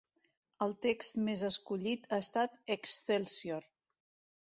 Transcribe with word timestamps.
El 0.65 0.73
text 0.85 1.19
més 1.27 1.45
escollit 1.51 2.09
ha 2.11 2.21
estat 2.27 2.59
«Excelsior». 2.79 3.73